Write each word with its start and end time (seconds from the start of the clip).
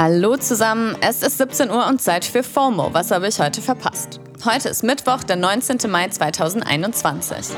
Hallo 0.00 0.36
zusammen, 0.36 0.96
es 1.00 1.24
ist 1.24 1.38
17 1.38 1.70
Uhr 1.72 1.88
und 1.88 2.00
Zeit 2.00 2.24
für 2.24 2.44
FOMO. 2.44 2.94
Was 2.94 3.10
habe 3.10 3.26
ich 3.26 3.40
heute 3.40 3.60
verpasst? 3.60 4.20
Heute 4.44 4.68
ist 4.68 4.84
Mittwoch, 4.84 5.24
der 5.24 5.34
19. 5.34 5.90
Mai 5.90 6.06
2021. 6.06 7.56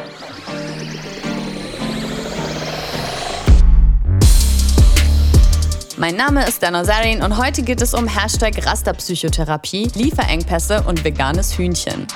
Mein 5.98 6.16
Name 6.16 6.48
ist 6.48 6.62
Dana 6.62 6.82
Sarin 6.82 7.22
und 7.22 7.36
heute 7.36 7.60
geht 7.60 7.82
es 7.82 7.92
um 7.92 8.08
Hashtag 8.08 8.64
Rasterpsychotherapie, 8.64 9.90
Lieferengpässe 9.94 10.82
und 10.84 11.04
veganes 11.04 11.58
Hühnchen. 11.58 12.06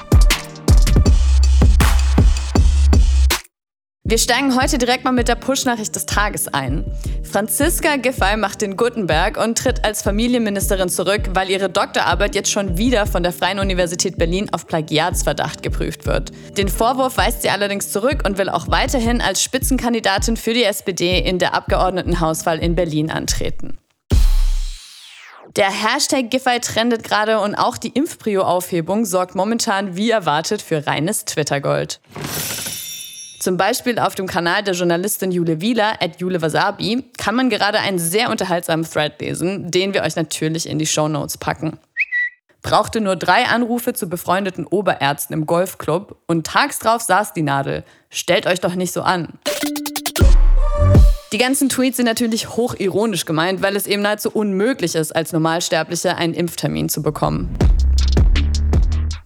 Wir 4.06 4.18
steigen 4.18 4.54
heute 4.60 4.76
direkt 4.76 5.04
mal 5.04 5.12
mit 5.12 5.28
der 5.28 5.34
Push-Nachricht 5.34 5.96
des 5.96 6.04
Tages 6.04 6.46
ein. 6.46 6.84
Franziska 7.22 7.96
Giffey 7.96 8.36
macht 8.36 8.60
den 8.60 8.76
Gutenberg 8.76 9.38
und 9.38 9.56
tritt 9.56 9.82
als 9.82 10.02
Familienministerin 10.02 10.90
zurück, 10.90 11.22
weil 11.32 11.48
ihre 11.48 11.70
Doktorarbeit 11.70 12.34
jetzt 12.34 12.50
schon 12.50 12.76
wieder 12.76 13.06
von 13.06 13.22
der 13.22 13.32
Freien 13.32 13.60
Universität 13.60 14.18
Berlin 14.18 14.50
auf 14.52 14.66
Plagiatsverdacht 14.66 15.62
geprüft 15.62 16.04
wird. 16.04 16.32
Den 16.58 16.68
Vorwurf 16.68 17.16
weist 17.16 17.40
sie 17.40 17.48
allerdings 17.48 17.92
zurück 17.92 18.24
und 18.26 18.36
will 18.36 18.50
auch 18.50 18.68
weiterhin 18.68 19.22
als 19.22 19.42
Spitzenkandidatin 19.42 20.36
für 20.36 20.52
die 20.52 20.64
SPD 20.64 21.18
in 21.18 21.38
der 21.38 21.54
Abgeordnetenhauswahl 21.54 22.58
in 22.58 22.74
Berlin 22.74 23.10
antreten. 23.10 23.78
Der 25.56 25.70
Hashtag 25.70 26.30
Giffey 26.30 26.60
trendet 26.60 27.04
gerade 27.04 27.40
und 27.40 27.54
auch 27.54 27.78
die 27.78 27.88
Impfprio-Aufhebung 27.88 29.06
sorgt 29.06 29.34
momentan 29.34 29.96
wie 29.96 30.10
erwartet 30.10 30.60
für 30.60 30.86
reines 30.86 31.24
Twitter-Gold. 31.24 32.00
Zum 33.44 33.58
Beispiel 33.58 33.98
auf 33.98 34.14
dem 34.14 34.26
Kanal 34.26 34.62
der 34.62 34.72
Journalistin 34.72 35.30
Jule 35.30 35.60
Wieler, 35.60 36.00
at 36.00 36.18
Jule 36.18 36.40
Wasabi, 36.40 37.04
kann 37.18 37.34
man 37.34 37.50
gerade 37.50 37.78
einen 37.78 37.98
sehr 37.98 38.30
unterhaltsamen 38.30 38.86
Thread 38.90 39.20
lesen, 39.20 39.70
den 39.70 39.92
wir 39.92 40.02
euch 40.02 40.16
natürlich 40.16 40.66
in 40.66 40.78
die 40.78 40.86
Show 40.86 41.08
Notes 41.08 41.36
packen. 41.36 41.78
Brauchte 42.62 43.02
nur 43.02 43.16
drei 43.16 43.44
Anrufe 43.44 43.92
zu 43.92 44.08
befreundeten 44.08 44.66
Oberärzten 44.66 45.34
im 45.34 45.44
Golfclub 45.44 46.16
und 46.26 46.46
tags 46.46 46.78
drauf 46.78 47.02
saß 47.02 47.34
die 47.34 47.42
Nadel. 47.42 47.84
Stellt 48.08 48.46
euch 48.46 48.60
doch 48.60 48.76
nicht 48.76 48.94
so 48.94 49.02
an. 49.02 49.34
Die 51.34 51.38
ganzen 51.38 51.68
Tweets 51.68 51.98
sind 51.98 52.06
natürlich 52.06 52.48
hochironisch 52.48 53.26
gemeint, 53.26 53.60
weil 53.60 53.76
es 53.76 53.86
eben 53.86 54.00
nahezu 54.00 54.30
unmöglich 54.30 54.94
ist, 54.94 55.14
als 55.14 55.34
Normalsterblicher 55.34 56.16
einen 56.16 56.32
Impftermin 56.32 56.88
zu 56.88 57.02
bekommen. 57.02 57.54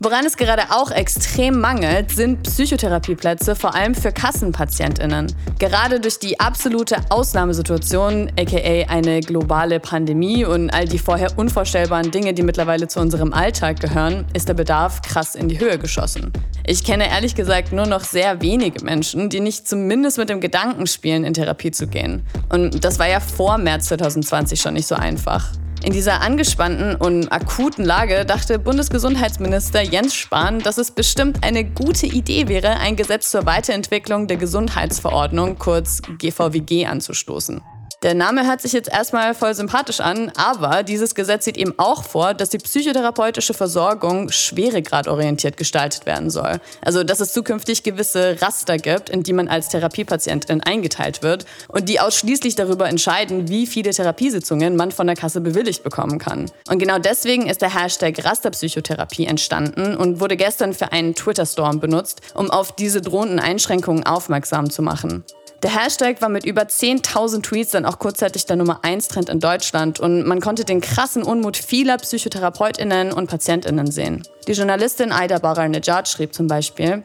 Woran 0.00 0.24
es 0.26 0.36
gerade 0.36 0.62
auch 0.70 0.92
extrem 0.92 1.58
mangelt, 1.58 2.12
sind 2.12 2.44
Psychotherapieplätze, 2.44 3.56
vor 3.56 3.74
allem 3.74 3.96
für 3.96 4.12
Kassenpatientinnen. 4.12 5.26
Gerade 5.58 5.98
durch 5.98 6.20
die 6.20 6.38
absolute 6.38 6.98
Ausnahmesituation, 7.08 8.30
aka 8.38 8.86
eine 8.88 9.18
globale 9.18 9.80
Pandemie 9.80 10.44
und 10.44 10.70
all 10.70 10.86
die 10.86 11.00
vorher 11.00 11.36
unvorstellbaren 11.36 12.12
Dinge, 12.12 12.32
die 12.32 12.44
mittlerweile 12.44 12.86
zu 12.86 13.00
unserem 13.00 13.32
Alltag 13.32 13.80
gehören, 13.80 14.24
ist 14.34 14.48
der 14.48 14.54
Bedarf 14.54 15.02
krass 15.02 15.34
in 15.34 15.48
die 15.48 15.58
Höhe 15.58 15.78
geschossen. 15.78 16.32
Ich 16.64 16.84
kenne 16.84 17.10
ehrlich 17.10 17.34
gesagt 17.34 17.72
nur 17.72 17.86
noch 17.86 18.04
sehr 18.04 18.40
wenige 18.40 18.84
Menschen, 18.84 19.30
die 19.30 19.40
nicht 19.40 19.66
zumindest 19.66 20.16
mit 20.16 20.28
dem 20.28 20.40
Gedanken 20.40 20.86
spielen, 20.86 21.24
in 21.24 21.34
Therapie 21.34 21.72
zu 21.72 21.88
gehen. 21.88 22.22
Und 22.50 22.84
das 22.84 23.00
war 23.00 23.08
ja 23.08 23.18
vor 23.18 23.58
März 23.58 23.86
2020 23.86 24.60
schon 24.60 24.74
nicht 24.74 24.86
so 24.86 24.94
einfach. 24.94 25.50
In 25.88 25.94
dieser 25.94 26.20
angespannten 26.20 26.96
und 26.96 27.32
akuten 27.32 27.82
Lage 27.82 28.26
dachte 28.26 28.58
Bundesgesundheitsminister 28.58 29.80
Jens 29.80 30.14
Spahn, 30.14 30.58
dass 30.58 30.76
es 30.76 30.90
bestimmt 30.90 31.42
eine 31.42 31.64
gute 31.64 32.04
Idee 32.04 32.46
wäre, 32.46 32.76
ein 32.76 32.94
Gesetz 32.94 33.30
zur 33.30 33.46
Weiterentwicklung 33.46 34.26
der 34.26 34.36
Gesundheitsverordnung, 34.36 35.56
kurz 35.56 36.02
GVWG, 36.18 36.84
anzustoßen. 36.84 37.62
Der 38.04 38.14
Name 38.14 38.46
hört 38.46 38.60
sich 38.60 38.72
jetzt 38.72 38.88
erstmal 38.88 39.34
voll 39.34 39.54
sympathisch 39.54 39.98
an, 39.98 40.30
aber 40.36 40.84
dieses 40.84 41.16
Gesetz 41.16 41.44
sieht 41.44 41.56
eben 41.56 41.74
auch 41.78 42.04
vor, 42.04 42.32
dass 42.32 42.48
die 42.48 42.58
psychotherapeutische 42.58 43.54
Versorgung 43.54 44.30
schweregradorientiert 44.30 45.56
gestaltet 45.56 46.06
werden 46.06 46.30
soll. 46.30 46.60
Also, 46.80 47.02
dass 47.02 47.18
es 47.18 47.32
zukünftig 47.32 47.82
gewisse 47.82 48.40
Raster 48.40 48.76
gibt, 48.76 49.10
in 49.10 49.24
die 49.24 49.32
man 49.32 49.48
als 49.48 49.68
Therapiepatientin 49.70 50.62
eingeteilt 50.62 51.24
wird 51.24 51.44
und 51.66 51.88
die 51.88 51.98
ausschließlich 51.98 52.54
darüber 52.54 52.88
entscheiden, 52.88 53.48
wie 53.48 53.66
viele 53.66 53.90
Therapiesitzungen 53.90 54.76
man 54.76 54.92
von 54.92 55.08
der 55.08 55.16
Kasse 55.16 55.40
bewilligt 55.40 55.82
bekommen 55.82 56.20
kann. 56.20 56.48
Und 56.70 56.78
genau 56.78 57.00
deswegen 57.00 57.48
ist 57.48 57.62
der 57.62 57.74
Hashtag 57.74 58.24
Rasterpsychotherapie 58.24 59.26
entstanden 59.26 59.96
und 59.96 60.20
wurde 60.20 60.36
gestern 60.36 60.72
für 60.72 60.92
einen 60.92 61.16
Twitter-Storm 61.16 61.80
benutzt, 61.80 62.20
um 62.34 62.48
auf 62.48 62.70
diese 62.76 63.00
drohenden 63.00 63.40
Einschränkungen 63.40 64.06
aufmerksam 64.06 64.70
zu 64.70 64.82
machen. 64.82 65.24
Der 65.62 65.74
Hashtag 65.74 66.22
war 66.22 66.28
mit 66.28 66.44
über 66.44 66.62
10.000 66.62 67.42
Tweets 67.42 67.72
dann 67.72 67.84
auch 67.84 67.98
kurzzeitig 67.98 68.46
der 68.46 68.54
Nummer 68.54 68.84
1 68.84 69.08
Trend 69.08 69.28
in 69.28 69.40
Deutschland 69.40 69.98
und 69.98 70.24
man 70.24 70.40
konnte 70.40 70.64
den 70.64 70.80
krassen 70.80 71.24
Unmut 71.24 71.56
vieler 71.56 71.96
PsychotherapeutInnen 71.96 73.12
und 73.12 73.28
PatientInnen 73.28 73.90
sehen. 73.90 74.22
Die 74.46 74.52
Journalistin 74.52 75.10
Aida 75.10 75.38
Baral-Nejad 75.38 76.08
schrieb 76.08 76.32
zum 76.32 76.46
Beispiel, 76.46 77.02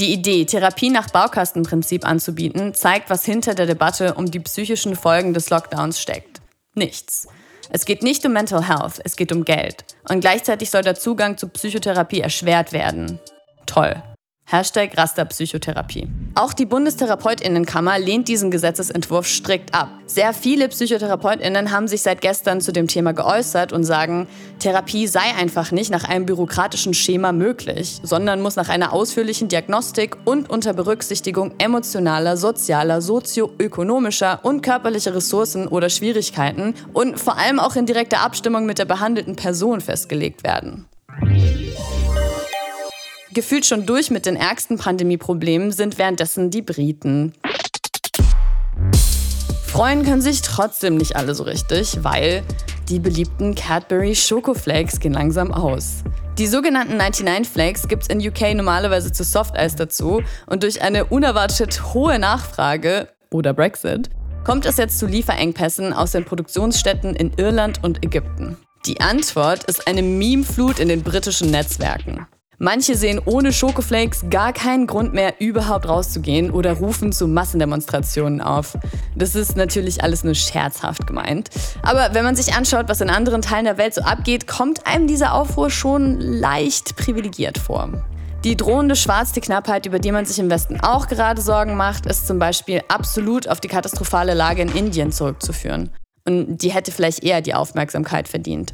die 0.00 0.14
Idee, 0.14 0.46
Therapie 0.46 0.88
nach 0.88 1.10
Baukastenprinzip 1.10 2.06
anzubieten, 2.06 2.72
zeigt, 2.72 3.10
was 3.10 3.26
hinter 3.26 3.54
der 3.54 3.66
Debatte 3.66 4.14
um 4.14 4.30
die 4.30 4.40
psychischen 4.40 4.96
Folgen 4.96 5.34
des 5.34 5.50
Lockdowns 5.50 6.00
steckt. 6.00 6.40
Nichts. 6.74 7.28
Es 7.68 7.84
geht 7.84 8.02
nicht 8.02 8.24
um 8.24 8.32
Mental 8.32 8.66
Health, 8.66 9.00
es 9.04 9.16
geht 9.16 9.32
um 9.32 9.44
Geld. 9.44 9.84
Und 10.08 10.20
gleichzeitig 10.20 10.70
soll 10.70 10.82
der 10.82 10.94
Zugang 10.94 11.36
zu 11.36 11.48
Psychotherapie 11.48 12.20
erschwert 12.20 12.72
werden. 12.72 13.18
Toll. 13.66 14.02
Hashtag 14.52 14.98
Rasterpsychotherapie. 14.98 16.08
Auch 16.34 16.52
die 16.52 16.66
Bundestherapeutinnenkammer 16.66 17.98
lehnt 17.98 18.28
diesen 18.28 18.50
Gesetzesentwurf 18.50 19.26
strikt 19.26 19.74
ab. 19.74 19.88
Sehr 20.04 20.34
viele 20.34 20.68
Psychotherapeutinnen 20.68 21.70
haben 21.70 21.88
sich 21.88 22.02
seit 22.02 22.20
gestern 22.20 22.60
zu 22.60 22.70
dem 22.70 22.86
Thema 22.86 23.12
geäußert 23.12 23.72
und 23.72 23.84
sagen, 23.84 24.26
Therapie 24.58 25.06
sei 25.06 25.34
einfach 25.38 25.72
nicht 25.72 25.90
nach 25.90 26.04
einem 26.04 26.26
bürokratischen 26.26 26.92
Schema 26.92 27.32
möglich, 27.32 27.98
sondern 28.02 28.42
muss 28.42 28.56
nach 28.56 28.68
einer 28.68 28.92
ausführlichen 28.92 29.48
Diagnostik 29.48 30.18
und 30.26 30.50
unter 30.50 30.74
Berücksichtigung 30.74 31.54
emotionaler, 31.56 32.36
sozialer, 32.36 33.00
sozioökonomischer 33.00 34.40
und 34.42 34.60
körperlicher 34.60 35.14
Ressourcen 35.14 35.66
oder 35.66 35.88
Schwierigkeiten 35.88 36.74
und 36.92 37.18
vor 37.18 37.38
allem 37.38 37.58
auch 37.58 37.74
in 37.74 37.86
direkter 37.86 38.20
Abstimmung 38.20 38.66
mit 38.66 38.78
der 38.78 38.84
behandelten 38.84 39.34
Person 39.34 39.80
festgelegt 39.80 40.44
werden. 40.44 40.86
Gefühlt 43.34 43.64
schon 43.64 43.86
durch 43.86 44.10
mit 44.10 44.26
den 44.26 44.36
ärgsten 44.36 44.76
Pandemieproblemen 44.76 45.72
sind 45.72 45.96
währenddessen 45.96 46.50
die 46.50 46.60
Briten. 46.60 47.32
Freuen 49.66 50.04
können 50.04 50.20
sich 50.20 50.42
trotzdem 50.42 50.98
nicht 50.98 51.16
alle 51.16 51.34
so 51.34 51.44
richtig, 51.44 52.04
weil 52.04 52.42
die 52.90 52.98
beliebten 52.98 53.54
Cadbury 53.54 54.14
Schokoflakes 54.14 55.00
gehen 55.00 55.14
langsam 55.14 55.50
aus. 55.50 56.04
Die 56.36 56.46
sogenannten 56.46 56.98
99 56.98 57.50
Flakes 57.50 57.88
gibt 57.88 58.02
es 58.02 58.08
in 58.10 58.20
UK 58.20 58.54
normalerweise 58.54 59.12
zu 59.12 59.24
Softeis 59.24 59.76
dazu 59.76 60.22
und 60.46 60.62
durch 60.62 60.82
eine 60.82 61.06
unerwartet 61.06 61.94
hohe 61.94 62.18
Nachfrage 62.18 63.08
oder 63.30 63.54
Brexit 63.54 64.10
kommt 64.44 64.66
es 64.66 64.76
jetzt 64.76 64.98
zu 64.98 65.06
Lieferengpässen 65.06 65.94
aus 65.94 66.12
den 66.12 66.26
Produktionsstätten 66.26 67.16
in 67.16 67.32
Irland 67.38 67.82
und 67.82 68.04
Ägypten. 68.04 68.58
Die 68.84 69.00
Antwort 69.00 69.64
ist 69.64 69.86
eine 69.86 70.02
Memeflut 70.02 70.80
in 70.80 70.88
den 70.88 71.02
britischen 71.02 71.50
Netzwerken. 71.50 72.26
Manche 72.64 72.94
sehen 72.94 73.20
ohne 73.24 73.52
Schokoflakes 73.52 74.26
gar 74.30 74.52
keinen 74.52 74.86
Grund 74.86 75.12
mehr, 75.12 75.34
überhaupt 75.40 75.88
rauszugehen 75.88 76.52
oder 76.52 76.74
rufen 76.74 77.10
zu 77.10 77.26
Massendemonstrationen 77.26 78.40
auf. 78.40 78.78
Das 79.16 79.34
ist 79.34 79.56
natürlich 79.56 80.04
alles 80.04 80.22
nur 80.22 80.36
scherzhaft 80.36 81.08
gemeint. 81.08 81.50
Aber 81.82 82.10
wenn 82.14 82.22
man 82.22 82.36
sich 82.36 82.54
anschaut, 82.54 82.88
was 82.88 83.00
in 83.00 83.10
anderen 83.10 83.42
Teilen 83.42 83.64
der 83.64 83.78
Welt 83.78 83.94
so 83.94 84.02
abgeht, 84.02 84.46
kommt 84.46 84.86
einem 84.86 85.08
dieser 85.08 85.34
Aufruhr 85.34 85.70
schon 85.70 86.20
leicht 86.20 86.94
privilegiert 86.94 87.58
vor. 87.58 87.88
Die 88.44 88.56
drohende 88.56 88.94
schwarze 88.94 89.40
Knappheit, 89.40 89.86
über 89.86 89.98
die 89.98 90.12
man 90.12 90.24
sich 90.24 90.38
im 90.38 90.48
Westen 90.48 90.78
auch 90.82 91.08
gerade 91.08 91.42
Sorgen 91.42 91.74
macht, 91.74 92.06
ist 92.06 92.28
zum 92.28 92.38
Beispiel 92.38 92.82
absolut 92.86 93.48
auf 93.48 93.58
die 93.58 93.66
katastrophale 93.66 94.34
Lage 94.34 94.62
in 94.62 94.72
Indien 94.72 95.10
zurückzuführen. 95.10 95.90
Und 96.24 96.58
die 96.58 96.70
hätte 96.70 96.92
vielleicht 96.92 97.24
eher 97.24 97.40
die 97.40 97.54
Aufmerksamkeit 97.54 98.28
verdient. 98.28 98.72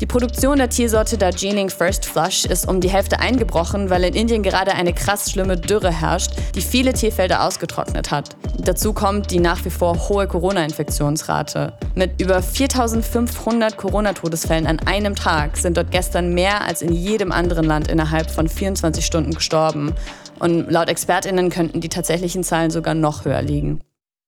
Die 0.00 0.06
Produktion 0.06 0.56
der 0.56 0.70
Tiersorte 0.70 1.18
Darjeeling 1.18 1.68
First 1.68 2.06
Flush 2.06 2.46
ist 2.46 2.66
um 2.66 2.80
die 2.80 2.88
Hälfte 2.88 3.20
eingebrochen, 3.20 3.90
weil 3.90 4.04
in 4.04 4.14
Indien 4.14 4.42
gerade 4.42 4.72
eine 4.72 4.94
krass 4.94 5.30
schlimme 5.30 5.58
Dürre 5.58 5.92
herrscht, 5.92 6.32
die 6.54 6.62
viele 6.62 6.94
Tierfelder 6.94 7.44
ausgetrocknet 7.44 8.10
hat. 8.10 8.34
Dazu 8.56 8.94
kommt 8.94 9.30
die 9.30 9.40
nach 9.40 9.62
wie 9.66 9.70
vor 9.70 10.08
hohe 10.08 10.26
Corona-Infektionsrate. 10.26 11.74
Mit 11.96 12.18
über 12.18 12.42
4500 12.42 13.76
Corona-Todesfällen 13.76 14.66
an 14.66 14.78
einem 14.86 15.16
Tag 15.16 15.58
sind 15.58 15.76
dort 15.76 15.90
gestern 15.90 16.32
mehr 16.32 16.64
als 16.64 16.80
in 16.80 16.94
jedem 16.94 17.30
anderen 17.30 17.66
Land 17.66 17.88
innerhalb 17.88 18.30
von 18.30 18.48
24 18.48 19.04
Stunden 19.04 19.34
gestorben. 19.34 19.92
Und 20.38 20.70
laut 20.70 20.88
ExpertInnen 20.88 21.50
könnten 21.50 21.82
die 21.82 21.90
tatsächlichen 21.90 22.42
Zahlen 22.42 22.70
sogar 22.70 22.94
noch 22.94 23.26
höher 23.26 23.42
liegen. 23.42 23.80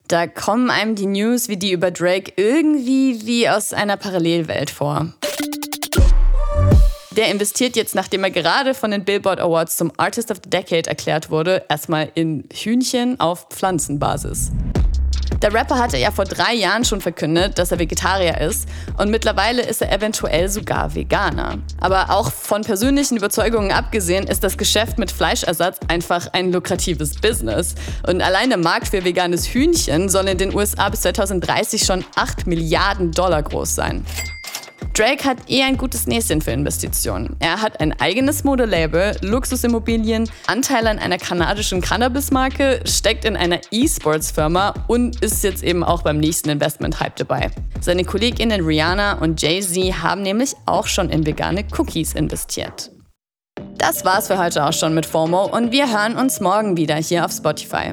Da 0.07 0.27
kommen 0.27 0.69
einem 0.69 0.97
die 0.97 1.07
News 1.07 1.49
wie 1.49 1.57
die 1.57 1.73
über 1.73 1.91
Drake 1.91 2.35
irgendwie 2.37 3.25
wie 3.25 3.49
aus 3.49 3.73
einer 3.73 3.97
Parallelwelt 3.97 4.69
vor. 4.69 5.15
Der 7.17 7.31
investiert 7.31 7.77
jetzt, 7.77 7.95
nachdem 7.95 8.25
er 8.25 8.31
gerade 8.31 8.73
von 8.73 8.91
den 8.91 9.05
Billboard 9.05 9.39
Awards 9.39 9.77
zum 9.77 9.93
Artist 9.99 10.31
of 10.31 10.39
the 10.43 10.49
Decade 10.49 10.89
erklärt 10.89 11.31
wurde, 11.31 11.63
erstmal 11.69 12.11
in 12.15 12.45
Hühnchen 12.51 13.21
auf 13.21 13.49
Pflanzenbasis. 13.51 14.51
Der 15.43 15.53
Rapper 15.53 15.79
hatte 15.79 15.99
ja 15.99 16.11
vor 16.11 16.25
drei 16.25 16.55
Jahren 16.55 16.85
schon 16.85 17.01
verkündet, 17.01 17.59
dass 17.59 17.73
er 17.73 17.81
Vegetarier 17.81 18.41
ist 18.41 18.69
und 18.97 19.11
mittlerweile 19.11 19.61
ist 19.61 19.83
er 19.83 19.93
eventuell 19.93 20.49
sogar 20.49 20.95
Veganer. 20.95 21.59
Aber 21.81 22.11
auch 22.11 22.33
von 22.33 22.63
persönlichen 22.63 23.17
Überzeugungen 23.17 23.73
abgesehen 23.73 24.27
ist 24.27 24.45
das 24.45 24.57
Geschäft 24.57 24.99
mit 24.99 25.11
Fleischersatz 25.11 25.81
einfach 25.89 26.29
ein 26.33 26.53
lukratives 26.53 27.17
Business. 27.17 27.75
Und 28.07 28.23
allein 28.23 28.51
der 28.51 28.59
Markt 28.59 28.89
für 28.89 29.05
veganes 29.05 29.49
Hühnchen 29.49 30.09
soll 30.09 30.29
in 30.29 30.39
den 30.39 30.55
USA 30.55 30.89
bis 30.89 31.01
2030 31.01 31.83
schon 31.83 32.05
8 32.15 32.47
Milliarden 32.47 33.11
Dollar 33.11 33.43
groß 33.43 33.75
sein. 33.75 34.07
Drake 34.95 35.25
hat 35.25 35.49
eher 35.49 35.67
ein 35.67 35.79
gutes 35.79 36.07
Näschen 36.07 36.43
für 36.43 36.51
Investitionen. 36.51 37.35
Er 37.39 37.63
hat 37.63 37.81
ein 37.81 37.99
eigenes 37.99 38.45
Modelabel, 38.45 39.17
Luxusimmobilien, 39.23 40.29
Anteile 40.47 40.91
an 40.91 40.99
einer 40.99 41.17
kanadischen 41.17 41.81
Cannabis-Marke, 41.81 42.81
steckt 42.85 43.25
in 43.25 43.35
einer 43.35 43.61
E-Sports-Firma 43.71 44.75
und 44.89 45.23
ist 45.23 45.45
jetzt 45.45 45.63
eben 45.63 45.83
auch 45.83 46.03
beim 46.03 46.19
nächsten 46.19 46.51
Investment-Hype 46.51 47.17
dabei. 47.17 47.51
Seine 47.81 48.05
Kolleginnen 48.05 48.67
Rihanna 48.67 49.15
und 49.15 49.41
Jay-Z 49.41 50.03
haben 50.03 50.21
nämlich 50.21 50.55
auch 50.67 50.87
schon 50.87 51.09
in 51.09 51.25
vegane 51.25 51.65
Cookies 51.79 52.13
investiert. 52.13 52.91
Das 53.79 54.05
war's 54.05 54.27
für 54.27 54.39
heute 54.39 54.65
auch 54.65 54.75
schon 54.75 54.93
mit 54.93 55.07
FOMO 55.07 55.47
und 55.47 55.73
wir 55.73 55.91
hören 55.91 56.17
uns 56.17 56.41
morgen 56.41 56.77
wieder 56.77 56.97
hier 56.97 57.25
auf 57.25 57.33
Spotify. 57.33 57.93